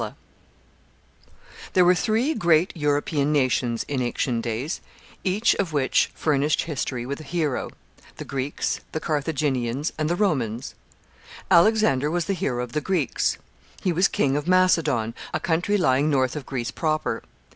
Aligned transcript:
]There 1.73 1.85
were 1.85 1.93
three 1.93 2.33
great 2.33 2.75
European 2.75 3.31
nations 3.31 3.83
in 3.87 4.01
ancient 4.01 4.41
days, 4.43 4.81
each 5.23 5.53
of 5.57 5.73
which 5.73 6.09
furnished 6.15 6.63
history 6.63 7.05
with 7.05 7.19
a 7.19 7.23
hero: 7.23 7.69
the 8.17 8.25
Greeks, 8.25 8.79
the 8.93 8.99
Carthaginians, 8.99 9.93
and 9.99 10.09
the 10.09 10.15
Romans. 10.15 10.73
[Sidenote: 11.29 11.45
Alexander.] 11.51 11.65
Alexander 12.07 12.11
was 12.11 12.25
the 12.25 12.33
hero 12.33 12.63
of 12.63 12.71
the 12.71 12.81
Greeks. 12.81 13.37
He 13.83 13.93
was 13.93 14.07
King 14.07 14.35
of 14.35 14.47
Macedon, 14.47 15.13
a 15.35 15.39
country 15.39 15.77
lying 15.77 16.09
north 16.09 16.35
of 16.35 16.47
Greece 16.47 16.71
proper. 16.71 17.21